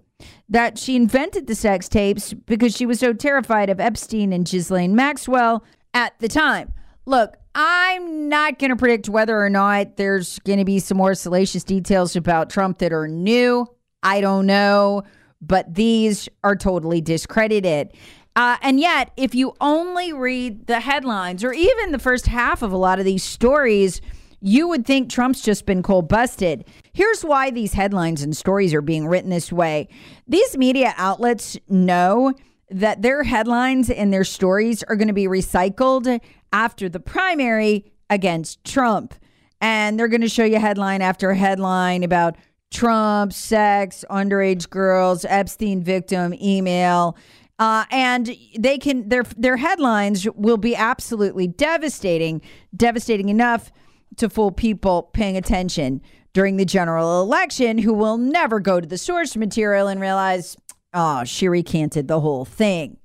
that 0.49 0.78
she 0.78 0.97
invented 0.97 1.47
the 1.47 1.54
sex 1.54 1.88
tapes 1.88 2.33
because 2.33 2.76
she 2.76 2.87
was 2.87 3.00
so 3.00 3.12
terrified 3.12 3.71
of 3.71 3.80
Epstein 3.80 4.33
and 4.33 4.49
Ghislaine 4.49 4.94
Maxwell 4.94 5.64
at 5.92 6.18
the 6.18 6.28
time. 6.28 6.73
Look, 7.06 7.37
I'm 7.54 8.28
not 8.28 8.59
going 8.59 8.71
to 8.71 8.76
predict 8.76 9.09
whether 9.09 9.40
or 9.40 9.50
not 9.50 9.97
there's 9.97 10.38
going 10.40 10.59
to 10.59 10.64
be 10.64 10.78
some 10.78 10.97
more 10.97 11.14
salacious 11.14 11.64
details 11.64 12.16
about 12.16 12.50
Trump 12.50 12.78
that 12.78 12.92
are 12.92 13.06
new. 13.06 13.66
I 14.02 14.21
don't 14.21 14.47
know, 14.47 15.02
but 15.40 15.73
these 15.73 16.28
are 16.42 16.56
totally 16.56 17.00
discredited. 17.00 17.92
Uh, 18.37 18.56
and 18.62 18.80
yet, 18.80 19.12
if 19.16 19.35
you 19.35 19.54
only 19.61 20.12
read 20.12 20.66
the 20.66 20.80
headlines 20.80 21.44
or 21.44 21.52
even 21.52 21.92
the 21.92 21.99
first 21.99 22.26
half 22.26 22.62
of 22.62 22.73
a 22.73 22.76
lot 22.76 22.99
of 22.99 23.04
these 23.04 23.23
stories, 23.23 24.00
you 24.44 24.68
would 24.68 24.84
think 24.84 25.08
Trump's 25.08 25.40
just 25.40 25.64
been 25.64 25.82
cold 25.82 26.06
busted. 26.06 26.66
Here's 26.92 27.22
why 27.22 27.50
these 27.50 27.72
headlines 27.72 28.22
and 28.22 28.36
stories 28.36 28.74
are 28.74 28.82
being 28.82 29.06
written 29.06 29.30
this 29.30 29.50
way. 29.50 29.88
These 30.28 30.58
media 30.58 30.92
outlets 30.98 31.56
know 31.66 32.34
that 32.68 33.00
their 33.00 33.22
headlines 33.22 33.88
and 33.88 34.12
their 34.12 34.22
stories 34.22 34.82
are 34.82 34.96
going 34.96 35.08
to 35.08 35.14
be 35.14 35.26
recycled 35.26 36.20
after 36.52 36.90
the 36.90 37.00
primary 37.00 37.90
against 38.10 38.62
Trump. 38.64 39.14
And 39.62 39.98
they're 39.98 40.08
going 40.08 40.20
to 40.20 40.28
show 40.28 40.44
you 40.44 40.58
headline 40.58 41.00
after 41.00 41.32
headline 41.32 42.02
about 42.02 42.36
Trump, 42.70 43.32
sex, 43.32 44.04
underage 44.10 44.68
girls, 44.68 45.24
Epstein 45.24 45.82
victim, 45.82 46.34
email. 46.34 47.16
Uh, 47.58 47.86
and 47.90 48.36
they 48.58 48.76
can 48.76 49.08
their 49.08 49.22
their 49.38 49.56
headlines 49.56 50.28
will 50.34 50.58
be 50.58 50.76
absolutely 50.76 51.46
devastating, 51.46 52.42
devastating 52.76 53.30
enough 53.30 53.72
to 54.16 54.28
fool 54.28 54.50
people 54.50 55.11
paying 55.12 55.37
attention 55.37 56.00
during 56.33 56.56
the 56.56 56.64
general 56.64 57.23
election 57.23 57.78
who 57.78 57.92
will 57.92 58.18
never 58.18 58.61
go 58.61 58.80
to 58.80 58.87
the 58.87 58.99
source 58.99 59.37
material 59.37 59.88
and 59.88 60.00
realize, 60.00 60.56
oh, 60.92 61.25
she 61.25 61.49
recanted 61.49 62.09
the 62.09 62.21
whole 62.21 62.44
thing. 62.44 62.97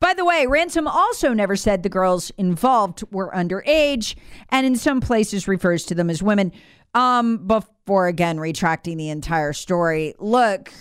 By 0.00 0.12
the 0.12 0.24
way, 0.24 0.46
Ransom 0.46 0.86
also 0.86 1.32
never 1.32 1.56
said 1.56 1.82
the 1.82 1.88
girls 1.88 2.30
involved 2.36 3.02
were 3.10 3.30
underage, 3.30 4.16
and 4.50 4.66
in 4.66 4.76
some 4.76 5.00
places 5.00 5.48
refers 5.48 5.84
to 5.86 5.94
them 5.94 6.10
as 6.10 6.22
women. 6.22 6.52
Um, 6.94 7.46
before 7.46 8.06
again 8.06 8.38
retracting 8.38 8.98
the 8.98 9.08
entire 9.08 9.52
story. 9.52 10.14
Look, 10.20 10.72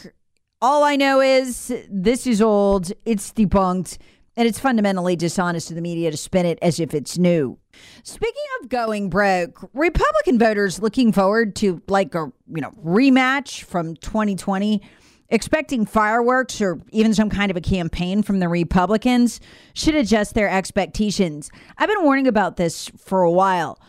all 0.62 0.84
I 0.84 0.96
know 0.96 1.22
is 1.22 1.74
this 1.90 2.28
is 2.28 2.42
old, 2.42 2.92
it's 3.04 3.34
debunked, 3.34 3.98
and 4.36 4.48
it's 4.48 4.60
fundamentally 4.60 5.16
dishonest 5.16 5.68
to 5.68 5.74
the 5.74 5.82
media 5.82 6.12
to 6.12 6.18
spin 6.18 6.46
it 6.46 6.60
as 6.62 6.80
if 6.80 6.94
it's 6.94 7.18
new. 7.18 7.58
Speaking 8.04 8.44
of 8.62 8.70
going 8.70 9.10
broke, 9.10 9.70
Republican 9.74 10.40
voters 10.40 10.82
looking 10.82 11.12
forward 11.12 11.56
to 11.58 11.82
like 11.88 12.16
a 12.16 12.32
you 12.48 12.62
know 12.62 12.72
rematch 12.84 13.64
from 13.64 13.96
2020 13.98 14.82
expecting 15.30 15.86
fireworks 15.86 16.62
or 16.62 16.80
even 16.92 17.14
some 17.14 17.30
kind 17.30 17.50
of 17.50 17.58
a 17.58 17.62
campaign 17.62 18.22
from 18.22 18.40
the 18.40 18.48
Republicans 18.48 19.40
should 19.74 19.96
adjust 19.96 20.36
their 20.36 20.50
expectations. 20.50 21.50
I've 21.78 21.90
been 21.90 22.04
warning 22.04 22.28
about 22.28 22.58
this 22.58 22.90
for 22.98 23.24
a 23.24 23.32
while. 23.32 23.80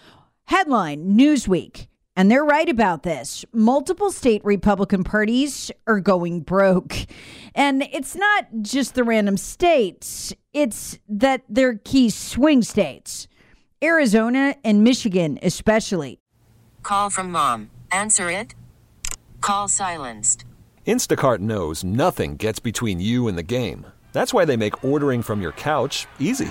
Headline 0.45 1.19
Newsweek 1.19 1.89
and 2.16 2.30
they're 2.30 2.44
right 2.44 2.68
about 2.68 3.02
this. 3.02 3.44
Multiple 3.52 4.11
state 4.11 4.44
Republican 4.44 5.04
parties 5.04 5.71
are 5.87 6.00
going 6.00 6.40
broke. 6.40 6.94
And 7.54 7.83
it's 7.92 8.14
not 8.14 8.47
just 8.62 8.94
the 8.94 9.04
random 9.04 9.37
states, 9.37 10.35
it's 10.52 10.99
that 11.09 11.42
they're 11.49 11.80
key 11.85 12.11
swing 12.11 12.62
states. 12.62 13.28
Arizona 13.83 14.56
and 14.64 14.83
Michigan, 14.83 15.38
especially. 15.42 16.21
Call 16.83 17.11
from 17.11 17.30
mom. 17.30 17.71
Answer 17.90 18.30
it. 18.30 18.54
Call 19.40 19.68
silenced. 19.68 20.44
Instacart 20.87 21.40
knows 21.40 21.83
nothing 21.83 22.37
gets 22.37 22.61
between 22.61 23.00
you 23.00 23.26
and 23.28 23.37
the 23.37 23.42
game. 23.42 23.87
That's 24.12 24.33
why 24.33 24.44
they 24.44 24.56
make 24.56 24.85
ordering 24.85 25.23
from 25.23 25.40
your 25.40 25.52
couch 25.52 26.06
easy. 26.18 26.50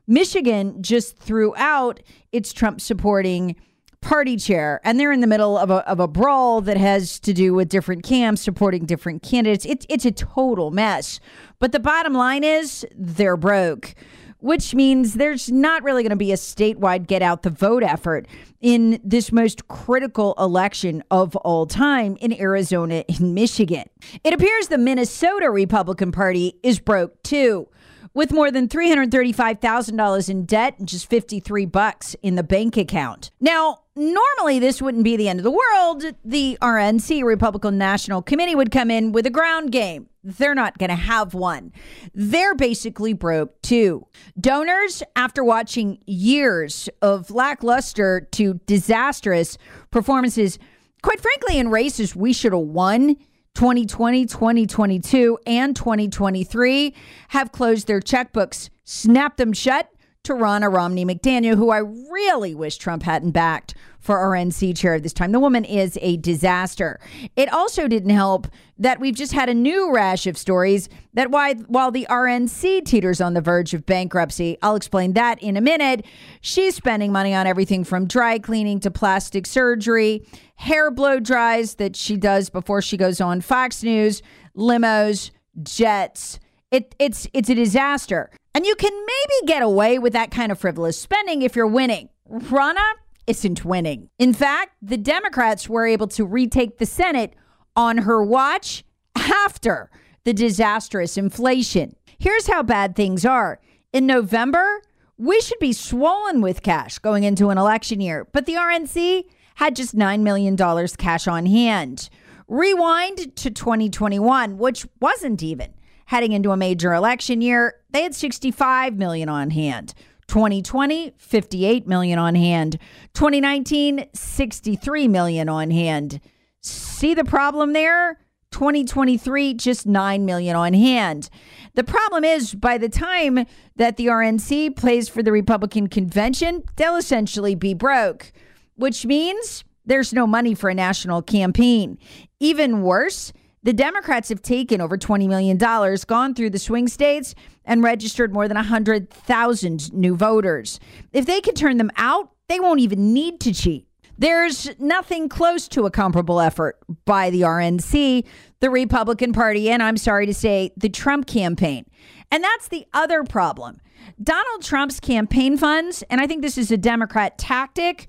Michigan 0.11 0.83
just 0.83 1.17
threw 1.17 1.55
out 1.55 2.01
its 2.33 2.51
Trump 2.51 2.81
supporting 2.81 3.55
party 4.01 4.35
chair 4.35 4.81
and 4.83 4.99
they're 4.99 5.13
in 5.13 5.21
the 5.21 5.27
middle 5.27 5.57
of 5.57 5.69
a, 5.69 5.87
of 5.89 6.01
a 6.01 6.07
brawl 6.07 6.59
that 6.59 6.75
has 6.75 7.17
to 7.21 7.31
do 7.31 7.53
with 7.53 7.69
different 7.69 8.03
camps 8.03 8.41
supporting 8.41 8.85
different 8.85 9.23
candidates. 9.23 9.65
It's, 9.65 9.85
it's 9.87 10.03
a 10.03 10.11
total 10.11 10.69
mess. 10.69 11.21
But 11.59 11.71
the 11.71 11.79
bottom 11.79 12.13
line 12.13 12.43
is 12.43 12.85
they're 12.93 13.37
broke, 13.37 13.95
which 14.39 14.75
means 14.75 15.13
there's 15.13 15.49
not 15.49 15.81
really 15.81 16.03
going 16.03 16.09
to 16.09 16.17
be 16.17 16.33
a 16.33 16.35
statewide 16.35 17.07
get 17.07 17.21
out 17.21 17.43
the 17.43 17.49
vote 17.49 17.83
effort 17.83 18.27
in 18.59 18.99
this 19.05 19.31
most 19.31 19.69
critical 19.69 20.35
election 20.37 21.03
of 21.09 21.37
all 21.37 21.65
time 21.65 22.17
in 22.19 22.37
Arizona 22.37 23.05
and 23.07 23.33
Michigan. 23.33 23.85
It 24.25 24.33
appears 24.33 24.67
the 24.67 24.77
Minnesota 24.77 25.49
Republican 25.49 26.11
Party 26.11 26.55
is 26.63 26.79
broke 26.79 27.23
too 27.23 27.69
with 28.13 28.31
more 28.33 28.51
than 28.51 28.67
$335,000 28.67 30.29
in 30.29 30.45
debt 30.45 30.77
and 30.77 30.87
just 30.87 31.09
53 31.09 31.65
bucks 31.65 32.15
in 32.21 32.35
the 32.35 32.43
bank 32.43 32.77
account. 32.77 33.31
Now, 33.39 33.79
normally 33.95 34.59
this 34.59 34.81
wouldn't 34.81 35.03
be 35.03 35.17
the 35.17 35.29
end 35.29 35.39
of 35.39 35.43
the 35.43 35.51
world. 35.51 36.03
The 36.23 36.57
RNC, 36.61 37.23
Republican 37.23 37.77
National 37.77 38.21
Committee, 38.21 38.55
would 38.55 38.71
come 38.71 38.91
in 38.91 39.11
with 39.11 39.25
a 39.25 39.29
ground 39.29 39.71
game. 39.71 40.09
They're 40.23 40.55
not 40.55 40.77
going 40.77 40.89
to 40.89 40.95
have 40.95 41.33
one. 41.33 41.71
They're 42.13 42.53
basically 42.53 43.13
broke 43.13 43.59
too. 43.61 44.05
Donors, 44.39 45.01
after 45.15 45.43
watching 45.43 45.99
years 46.05 46.89
of 47.01 47.31
lackluster 47.31 48.27
to 48.33 48.55
disastrous 48.65 49.57
performances, 49.89 50.59
quite 51.01 51.19
frankly, 51.19 51.57
in 51.57 51.69
races 51.69 52.15
we 52.15 52.33
should 52.33 52.53
have 52.53 52.61
won 52.61 53.15
2020, 53.55 54.25
2022, 54.25 55.37
and 55.45 55.75
2023 55.75 56.95
have 57.29 57.51
closed 57.51 57.87
their 57.87 57.99
checkbooks, 57.99 58.69
snapped 58.83 59.37
them 59.37 59.53
shut 59.53 59.91
to 60.23 60.33
Ronna 60.33 60.71
Romney 60.71 61.03
McDaniel, 61.03 61.55
who 61.55 61.71
I 61.71 61.79
really 61.79 62.53
wish 62.53 62.77
Trump 62.77 63.01
hadn't 63.03 63.31
backed 63.31 63.73
for 63.99 64.17
RNC 64.17 64.77
chair 64.77 64.99
this 64.99 65.13
time. 65.13 65.31
The 65.31 65.39
woman 65.39 65.65
is 65.65 65.97
a 66.01 66.17
disaster. 66.17 66.99
It 67.35 67.51
also 67.51 67.87
didn't 67.87 68.11
help 68.11 68.47
that 68.77 68.99
we've 68.99 69.15
just 69.15 69.33
had 69.33 69.49
a 69.49 69.53
new 69.53 69.91
rash 69.93 70.27
of 70.27 70.37
stories 70.37 70.89
that 71.13 71.31
why 71.31 71.53
while 71.53 71.91
the 71.91 72.05
RNC 72.09 72.85
teeters 72.85 73.19
on 73.19 73.33
the 73.33 73.41
verge 73.41 73.73
of 73.73 73.85
bankruptcy, 73.85 74.57
I'll 74.61 74.75
explain 74.75 75.13
that 75.13 75.41
in 75.41 75.57
a 75.57 75.61
minute. 75.61 76.05
She's 76.41 76.75
spending 76.75 77.11
money 77.11 77.33
on 77.33 77.47
everything 77.47 77.83
from 77.83 78.05
dry 78.07 78.37
cleaning 78.37 78.79
to 78.81 78.91
plastic 78.91 79.47
surgery, 79.47 80.25
hair 80.55 80.91
blow 80.91 81.19
dries 81.19 81.75
that 81.75 81.95
she 81.95 82.15
does 82.15 82.49
before 82.49 82.81
she 82.81 82.97
goes 82.97 83.21
on 83.21 83.41
Fox 83.41 83.81
News, 83.83 84.21
limos, 84.55 85.31
jets. 85.63 86.39
It, 86.69 86.95
it's 86.99 87.27
it's 87.33 87.49
a 87.49 87.55
disaster. 87.55 88.31
And 88.53 88.65
you 88.65 88.75
can 88.75 88.93
maybe 88.93 89.47
get 89.47 89.63
away 89.63 89.97
with 89.97 90.13
that 90.13 90.31
kind 90.31 90.51
of 90.51 90.59
frivolous 90.59 90.97
spending 90.97 91.41
if 91.41 91.55
you're 91.55 91.67
winning. 91.67 92.09
Ronna 92.29 92.91
isn't 93.27 93.63
winning. 93.63 94.09
In 94.19 94.33
fact, 94.33 94.75
the 94.81 94.97
Democrats 94.97 95.69
were 95.69 95.87
able 95.87 96.07
to 96.09 96.25
retake 96.25 96.77
the 96.77 96.85
Senate 96.85 97.33
on 97.75 97.99
her 97.99 98.23
watch 98.23 98.83
after 99.15 99.89
the 100.23 100.33
disastrous 100.33 101.17
inflation. 101.17 101.95
Here's 102.19 102.47
how 102.47 102.63
bad 102.63 102.95
things 102.95 103.25
are. 103.25 103.59
In 103.93 104.05
November, 104.05 104.81
we 105.17 105.39
should 105.41 105.59
be 105.59 105.73
swollen 105.73 106.41
with 106.41 106.61
cash 106.63 106.99
going 106.99 107.23
into 107.23 107.49
an 107.49 107.57
election 107.57 108.01
year, 108.01 108.27
but 108.31 108.45
the 108.45 108.53
RNC 108.53 109.25
had 109.55 109.75
just 109.75 109.95
$9 109.95 110.21
million 110.21 110.57
cash 110.97 111.27
on 111.27 111.45
hand. 111.45 112.09
Rewind 112.47 113.35
to 113.37 113.49
2021, 113.49 114.57
which 114.57 114.85
wasn't 114.99 115.41
even 115.41 115.73
heading 116.11 116.33
into 116.33 116.51
a 116.51 116.57
major 116.57 116.93
election 116.93 117.39
year, 117.39 117.73
they 117.91 118.03
had 118.03 118.13
65 118.13 118.97
million 118.97 119.29
on 119.29 119.49
hand. 119.49 119.93
2020, 120.27 121.13
58 121.17 121.87
million 121.87 122.19
on 122.19 122.35
hand. 122.35 122.77
2019, 123.13 124.09
63 124.13 125.07
million 125.07 125.47
on 125.47 125.71
hand. 125.71 126.19
See 126.59 127.13
the 127.13 127.23
problem 127.23 127.71
there? 127.71 128.19
2023, 128.51 129.53
just 129.53 129.85
9 129.85 130.25
million 130.25 130.53
on 130.57 130.73
hand. 130.73 131.29
The 131.75 131.85
problem 131.85 132.25
is, 132.25 132.55
by 132.55 132.77
the 132.77 132.89
time 132.89 133.45
that 133.77 133.95
the 133.95 134.07
RNC 134.07 134.75
plays 134.75 135.07
for 135.07 135.23
the 135.23 135.31
Republican 135.31 135.87
convention, 135.87 136.63
they'll 136.75 136.97
essentially 136.97 137.55
be 137.55 137.73
broke, 137.73 138.33
which 138.75 139.05
means 139.05 139.63
there's 139.85 140.11
no 140.11 140.27
money 140.27 140.55
for 140.55 140.69
a 140.69 140.75
national 140.75 141.21
campaign. 141.21 141.97
Even 142.41 142.81
worse, 142.81 143.31
the 143.63 143.73
Democrats 143.73 144.29
have 144.29 144.41
taken 144.41 144.81
over 144.81 144.97
$20 144.97 145.27
million, 145.27 145.57
gone 145.57 146.33
through 146.33 146.49
the 146.49 146.59
swing 146.59 146.87
states, 146.87 147.35
and 147.63 147.83
registered 147.83 148.33
more 148.33 148.47
than 148.47 148.55
100,000 148.55 149.93
new 149.93 150.15
voters. 150.15 150.79
If 151.13 151.25
they 151.25 151.41
can 151.41 151.53
turn 151.53 151.77
them 151.77 151.91
out, 151.95 152.31
they 152.49 152.59
won't 152.59 152.79
even 152.79 153.13
need 153.13 153.39
to 153.41 153.53
cheat. 153.53 153.87
There's 154.17 154.69
nothing 154.79 155.29
close 155.29 155.67
to 155.69 155.85
a 155.85 155.91
comparable 155.91 156.39
effort 156.39 156.77
by 157.05 157.29
the 157.29 157.41
RNC, 157.41 158.25
the 158.59 158.69
Republican 158.69 159.33
Party, 159.33 159.69
and 159.69 159.81
I'm 159.81 159.97
sorry 159.97 160.25
to 160.25 160.33
say, 160.33 160.71
the 160.77 160.89
Trump 160.89 161.25
campaign. 161.27 161.85
And 162.31 162.43
that's 162.43 162.67
the 162.67 162.85
other 162.93 163.23
problem. 163.23 163.79
Donald 164.21 164.63
Trump's 164.63 164.99
campaign 164.99 165.57
funds, 165.57 166.03
and 166.09 166.21
I 166.21 166.27
think 166.27 166.41
this 166.41 166.57
is 166.57 166.71
a 166.71 166.77
Democrat 166.77 167.37
tactic, 167.37 168.07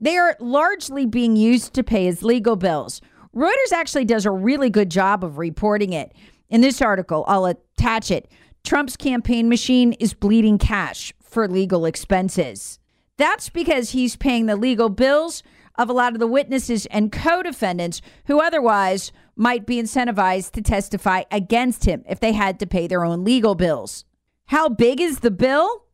they 0.00 0.16
are 0.16 0.36
largely 0.40 1.06
being 1.06 1.36
used 1.36 1.74
to 1.74 1.84
pay 1.84 2.06
his 2.06 2.24
legal 2.24 2.56
bills. 2.56 3.00
Reuters 3.34 3.72
actually 3.72 4.04
does 4.04 4.26
a 4.26 4.30
really 4.30 4.70
good 4.70 4.90
job 4.90 5.24
of 5.24 5.38
reporting 5.38 5.92
it. 5.92 6.12
In 6.50 6.60
this 6.60 6.82
article, 6.82 7.24
I'll 7.26 7.46
attach 7.46 8.10
it. 8.10 8.30
Trump's 8.62 8.96
campaign 8.96 9.48
machine 9.48 9.94
is 9.94 10.14
bleeding 10.14 10.58
cash 10.58 11.14
for 11.22 11.48
legal 11.48 11.86
expenses. 11.86 12.78
That's 13.16 13.48
because 13.48 13.90
he's 13.90 14.16
paying 14.16 14.46
the 14.46 14.56
legal 14.56 14.88
bills 14.88 15.42
of 15.76 15.88
a 15.88 15.92
lot 15.92 16.12
of 16.12 16.18
the 16.18 16.26
witnesses 16.26 16.86
and 16.86 17.10
co 17.10 17.42
defendants 17.42 18.02
who 18.26 18.40
otherwise 18.40 19.12
might 19.34 19.64
be 19.64 19.80
incentivized 19.80 20.52
to 20.52 20.62
testify 20.62 21.22
against 21.30 21.84
him 21.84 22.04
if 22.06 22.20
they 22.20 22.32
had 22.32 22.60
to 22.60 22.66
pay 22.66 22.86
their 22.86 23.04
own 23.04 23.24
legal 23.24 23.54
bills. 23.54 24.04
How 24.46 24.68
big 24.68 25.00
is 25.00 25.20
the 25.20 25.30
bill? 25.30 25.84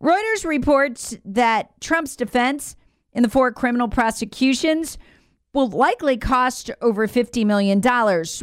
Reuters 0.00 0.44
reports 0.44 1.16
that 1.24 1.80
Trump's 1.80 2.16
defense 2.16 2.76
in 3.14 3.22
the 3.22 3.30
four 3.30 3.52
criminal 3.52 3.88
prosecutions 3.88 4.98
will 5.54 5.68
likely 5.68 6.18
cost 6.18 6.70
over 6.82 7.08
$50 7.08 7.46
million, 7.46 7.80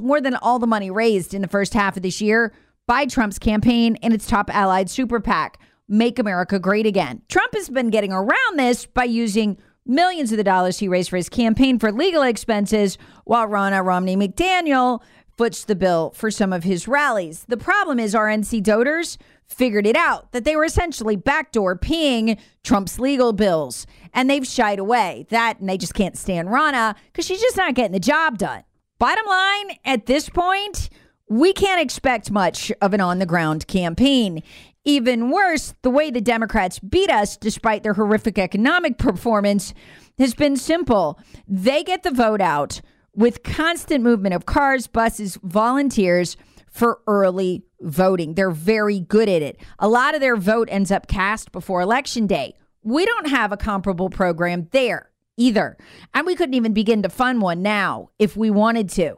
more 0.02 0.22
than 0.22 0.36
all 0.36 0.58
the 0.58 0.66
money 0.66 0.90
raised 0.90 1.34
in 1.34 1.42
the 1.42 1.48
first 1.48 1.74
half 1.74 1.98
of 1.98 2.04
this 2.04 2.22
year 2.22 2.54
by 2.88 3.06
Trump's 3.06 3.38
campaign 3.38 3.98
and 4.02 4.14
its 4.14 4.26
top 4.26 4.50
allied 4.54 4.90
super 4.90 5.20
PAC, 5.20 5.60
Make 5.88 6.18
America 6.18 6.58
Great 6.58 6.86
Again. 6.86 7.22
Trump 7.30 7.54
has 7.54 7.70
been 7.70 7.90
getting 7.90 8.14
around 8.14 8.58
this 8.58 8.86
by 8.86 9.04
using 9.04 9.58
millions 9.86 10.32
of 10.32 10.38
the 10.38 10.44
dollars 10.44 10.80
he 10.80 10.88
raised 10.88 11.10
for 11.10 11.18
his 11.18 11.30
campaign 11.30 11.78
for 11.78 11.92
legal 11.92 12.22
expenses, 12.24 12.98
while 13.26 13.48
Ronna 13.48 13.80
uh, 13.80 13.84
Romney 13.84 14.16
McDaniel 14.16 15.02
foots 15.38 15.66
the 15.66 15.76
bill 15.76 16.12
for 16.16 16.32
some 16.32 16.54
of 16.54 16.64
his 16.64 16.88
rallies. 16.88 17.46
The 17.48 17.58
problem 17.58 18.00
is 18.00 18.14
RNC 18.14 18.66
voters 18.66 19.18
figured 19.52 19.86
it 19.86 19.96
out 19.96 20.32
that 20.32 20.44
they 20.46 20.56
were 20.56 20.66
essentially 20.66 21.16
backdoor 21.16 21.76
paying 21.76 22.38
Trump's 22.64 23.00
legal 23.00 23.34
bills 23.34 23.86
and 24.14 24.30
they've 24.30 24.46
shied 24.46 24.80
away. 24.80 25.26
That 25.30 25.60
and 25.60 25.70
they 25.70 25.78
just 25.78 25.94
can't 25.94 26.18
stand 26.18 26.50
Ronna 26.50 26.96
because 27.06 27.26
she's 27.26 27.42
just 27.42 27.58
not 27.58 27.76
getting 27.76 27.92
the 27.92 28.00
job 28.00 28.38
done. 28.38 28.64
Bottom 29.00 29.26
line, 29.26 29.78
at 29.84 30.06
this 30.06 30.30
point, 30.30 30.90
we 31.28 31.54
can't 31.54 31.82
expect 31.82 32.30
much 32.30 32.72
of 32.82 32.94
an 32.94 33.02
on 33.02 33.20
the 33.20 33.26
ground 33.26 33.68
campaign. 33.68 34.44
Even 34.84 35.32
worse, 35.32 35.74
the 35.82 35.90
way 35.90 36.12
the 36.12 36.22
Democrats 36.22 36.80
beat 36.80 37.10
us, 37.10 37.38
despite 37.38 37.84
their 37.84 37.94
horrific 37.94 38.38
economic 38.38 38.98
performance, 38.98 39.74
has 40.20 40.34
been 40.34 40.56
simple. 40.56 41.20
They 41.48 41.84
get 41.84 42.04
the 42.04 42.12
vote 42.12 42.42
out 42.42 42.82
with 43.16 43.44
constant 43.44 44.04
movement 44.04 44.36
of 44.36 44.46
cars, 44.46 44.88
buses, 44.88 45.38
volunteers 45.44 46.38
for 46.72 47.02
early 47.06 47.64
voting. 47.82 48.34
They're 48.34 48.50
very 48.50 49.00
good 49.00 49.30
at 49.30 49.42
it. 49.42 49.60
A 49.78 49.88
lot 49.88 50.16
of 50.16 50.22
their 50.22 50.38
vote 50.38 50.70
ends 50.72 50.90
up 50.90 51.08
cast 51.08 51.52
before 51.52 51.82
election 51.82 52.26
day. 52.26 52.56
We 52.82 53.06
don't 53.06 53.28
have 53.28 53.52
a 53.52 53.58
comparable 53.58 54.10
program 54.10 54.68
there 54.72 55.12
either. 55.38 55.78
And 56.14 56.26
we 56.26 56.36
couldn't 56.36 56.56
even 56.56 56.74
begin 56.74 57.04
to 57.04 57.10
fund 57.10 57.42
one 57.42 57.62
now 57.62 58.10
if 58.18 58.36
we 58.36 58.50
wanted 58.50 58.90
to. 58.92 59.18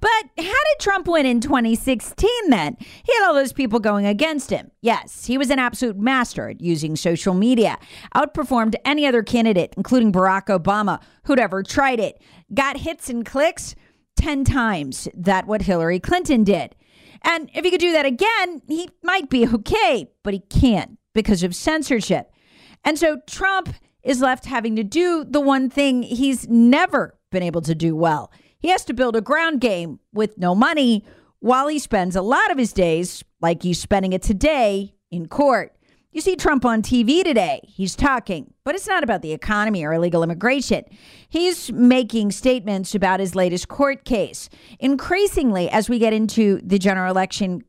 But 0.00 0.44
how 0.44 0.44
did 0.44 0.80
Trump 0.80 1.08
win 1.08 1.24
in 1.24 1.40
2016 1.40 2.28
then? 2.50 2.76
He 2.78 3.14
had 3.14 3.26
all 3.26 3.34
those 3.34 3.54
people 3.54 3.80
going 3.80 4.04
against 4.04 4.50
him. 4.50 4.70
Yes, 4.82 5.24
he 5.24 5.38
was 5.38 5.48
an 5.48 5.58
absolute 5.58 5.96
master 5.96 6.50
at 6.50 6.60
using 6.60 6.94
social 6.94 7.32
media, 7.32 7.78
outperformed 8.14 8.74
any 8.84 9.06
other 9.06 9.22
candidate, 9.22 9.72
including 9.78 10.12
Barack 10.12 10.46
Obama, 10.46 11.00
who'd 11.24 11.38
ever 11.38 11.62
tried 11.62 12.00
it. 12.00 12.20
Got 12.52 12.76
hits 12.78 13.08
and 13.08 13.24
clicks 13.24 13.74
10 14.16 14.44
times 14.44 15.08
that 15.14 15.46
what 15.46 15.62
Hillary 15.62 16.00
Clinton 16.00 16.44
did. 16.44 16.74
And 17.22 17.50
if 17.54 17.64
he 17.64 17.70
could 17.70 17.80
do 17.80 17.92
that 17.92 18.06
again, 18.06 18.62
he 18.68 18.90
might 19.02 19.30
be 19.30 19.46
okay, 19.46 20.10
but 20.22 20.34
he 20.34 20.40
can't 20.40 20.98
because 21.14 21.42
of 21.42 21.54
censorship. 21.54 22.30
And 22.84 22.98
so 22.98 23.18
Trump 23.26 23.74
is 24.02 24.20
left 24.20 24.44
having 24.44 24.76
to 24.76 24.84
do 24.84 25.24
the 25.24 25.40
one 25.40 25.70
thing 25.70 26.02
he's 26.02 26.46
never 26.48 27.18
been 27.30 27.42
able 27.42 27.62
to 27.62 27.74
do 27.74 27.96
well. 27.96 28.30
He 28.58 28.68
has 28.68 28.84
to 28.86 28.94
build 28.94 29.16
a 29.16 29.20
ground 29.20 29.60
game 29.60 30.00
with 30.12 30.38
no 30.38 30.54
money 30.54 31.04
while 31.40 31.68
he 31.68 31.78
spends 31.78 32.16
a 32.16 32.22
lot 32.22 32.50
of 32.50 32.58
his 32.58 32.72
days, 32.72 33.24
like 33.40 33.62
he's 33.62 33.78
spending 33.78 34.12
it 34.12 34.22
today, 34.22 34.94
in 35.10 35.26
court. 35.28 35.73
You 36.14 36.20
see 36.20 36.36
Trump 36.36 36.64
on 36.64 36.80
TV 36.80 37.24
today. 37.24 37.60
He's 37.64 37.96
talking, 37.96 38.54
but 38.62 38.76
it's 38.76 38.86
not 38.86 39.02
about 39.02 39.20
the 39.20 39.32
economy 39.32 39.84
or 39.84 39.92
illegal 39.92 40.22
immigration. 40.22 40.84
He's 41.28 41.72
making 41.72 42.30
statements 42.30 42.94
about 42.94 43.18
his 43.18 43.34
latest 43.34 43.66
court 43.66 44.04
case. 44.04 44.48
Increasingly, 44.78 45.68
as 45.68 45.88
we 45.88 45.98
get 45.98 46.12
into 46.12 46.60
the 46.62 46.78
general 46.78 47.10
election, 47.10 47.64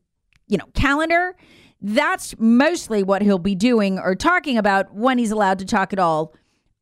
you 0.46 0.58
know, 0.58 0.66
calendar, 0.74 1.34
that's 1.80 2.36
mostly 2.38 3.02
what 3.02 3.20
he'll 3.20 3.40
be 3.40 3.56
doing 3.56 3.98
or 3.98 4.14
talking 4.14 4.56
about 4.56 4.94
when 4.94 5.18
he's 5.18 5.32
allowed 5.32 5.58
to 5.58 5.64
talk 5.64 5.92
at 5.92 5.98
all 5.98 6.32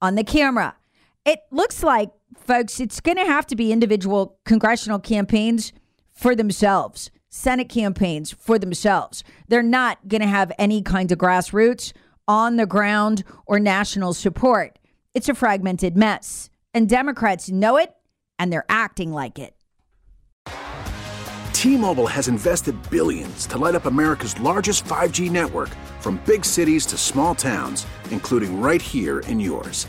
on 0.02 0.16
the 0.16 0.24
camera. 0.24 0.76
It 1.24 1.38
looks 1.50 1.82
like, 1.82 2.10
folks, 2.36 2.78
it's 2.78 3.00
going 3.00 3.16
to 3.16 3.24
have 3.24 3.46
to 3.46 3.56
be 3.56 3.72
individual 3.72 4.38
congressional 4.44 4.98
campaigns 4.98 5.72
for 6.12 6.36
themselves. 6.36 7.10
Senate 7.34 7.68
campaigns 7.68 8.30
for 8.30 8.60
themselves. 8.60 9.24
They're 9.48 9.60
not 9.60 10.06
going 10.06 10.20
to 10.20 10.26
have 10.26 10.52
any 10.56 10.80
kind 10.82 11.10
of 11.10 11.18
grassroots, 11.18 11.92
on 12.28 12.56
the 12.56 12.64
ground, 12.64 13.24
or 13.44 13.58
national 13.58 14.14
support. 14.14 14.78
It's 15.14 15.28
a 15.28 15.34
fragmented 15.34 15.96
mess. 15.96 16.48
And 16.72 16.88
Democrats 16.88 17.50
know 17.50 17.76
it, 17.76 17.92
and 18.38 18.52
they're 18.52 18.64
acting 18.68 19.12
like 19.12 19.40
it. 19.40 19.54
T 21.52 21.76
Mobile 21.76 22.06
has 22.06 22.28
invested 22.28 22.76
billions 22.88 23.46
to 23.48 23.58
light 23.58 23.74
up 23.74 23.86
America's 23.86 24.38
largest 24.40 24.84
5G 24.84 25.28
network 25.28 25.70
from 26.00 26.20
big 26.24 26.44
cities 26.44 26.86
to 26.86 26.96
small 26.96 27.34
towns, 27.34 27.84
including 28.10 28.60
right 28.60 28.80
here 28.80 29.20
in 29.20 29.40
yours. 29.40 29.88